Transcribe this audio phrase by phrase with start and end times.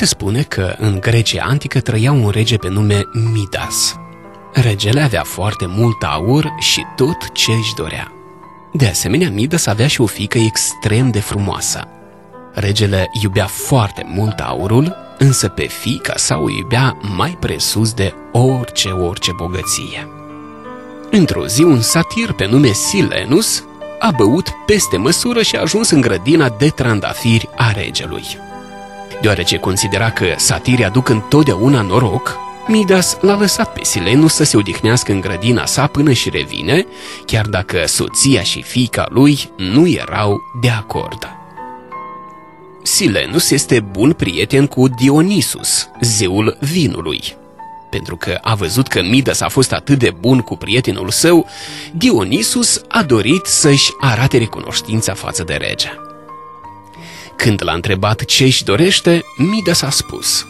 [0.00, 3.02] Se spune că în Grecia antică trăia un rege pe nume
[3.32, 3.96] Midas.
[4.52, 8.12] Regele avea foarte mult aur și tot ce își dorea.
[8.72, 11.88] De asemenea, Midas avea și o fică extrem de frumoasă.
[12.52, 18.88] Regele iubea foarte mult aurul, însă pe fica sa o iubea mai presus de orice,
[18.88, 20.08] orice bogăție.
[21.10, 23.64] Într-o zi, un satir pe nume Silenus
[23.98, 28.48] a băut peste măsură și a ajuns în grădina de trandafiri a regelui.
[29.20, 35.12] Deoarece considera că satirii aduc întotdeauna noroc, Midas l-a lăsat pe Silenus să se odihnească
[35.12, 36.86] în grădina sa până și revine,
[37.26, 41.28] chiar dacă soția și fiica lui nu erau de acord.
[42.82, 47.20] Silenus este bun prieten cu Dionisus, zeul vinului.
[47.90, 51.46] Pentru că a văzut că Midas a fost atât de bun cu prietenul său,
[51.92, 56.09] Dionisus a dorit să-și arate recunoștința față de rege.
[57.42, 60.46] Când l-a întrebat ce își dorește, Midas a spus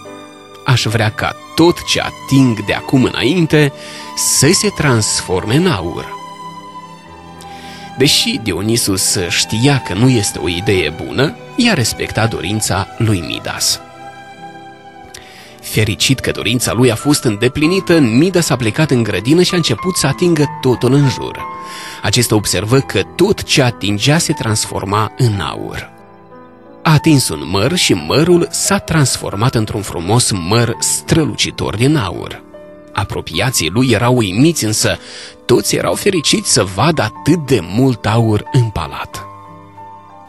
[0.65, 3.73] Aș vrea ca tot ce ating de acum înainte
[4.17, 6.15] să se transforme în aur.
[7.99, 13.81] Deși Dionisus știa că nu este o idee bună, i-a respectat dorința lui Midas.
[15.61, 19.97] Fericit că dorința lui a fost îndeplinită, Midas a plecat în grădină și a început
[19.97, 21.39] să atingă totul în jur.
[22.03, 26.00] Acesta observă că tot ce atingea se transforma în aur.
[26.91, 32.43] A atins un măr și mărul s-a transformat într-un frumos măr strălucitor din aur.
[32.93, 34.99] Apropiații lui erau uimiți, însă
[35.47, 39.27] toți erau fericiți să vadă atât de mult aur în palat.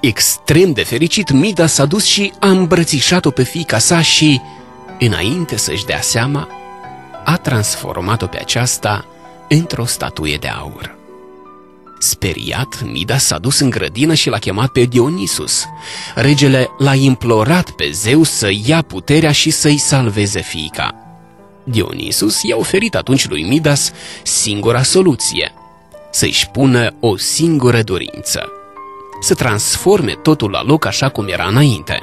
[0.02, 4.42] Extrem de fericit, Mida s-a dus și a îmbrățișat-o pe fica sa și,
[5.00, 6.48] înainte să-și dea seama,
[7.26, 9.06] a transformat-o pe aceasta
[9.50, 11.01] într-o statuie de aur.
[12.02, 15.66] Speriat, Midas s-a dus în grădină și l-a chemat pe Dionisus.
[16.16, 20.96] Regele l-a implorat pe zeu să ia puterea și să-i salveze fiica.
[21.64, 23.92] Dionisus i-a oferit atunci lui Midas
[24.24, 25.54] singura soluție,
[26.12, 28.52] să-și pună o singură dorință,
[29.20, 32.00] să transforme totul la loc așa cum era înainte.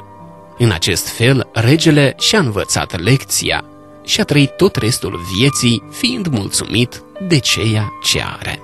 [0.57, 3.63] În acest fel, regele și-a învățat lecția
[4.03, 8.63] și a trăit tot restul vieții fiind mulțumit de ceea ce are.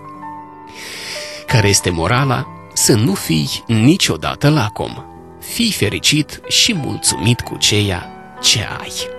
[1.48, 2.48] Care este morala?
[2.74, 5.04] Să nu fii niciodată lacom.
[5.40, 8.10] Fii fericit și mulțumit cu ceea
[8.42, 9.15] ce ai.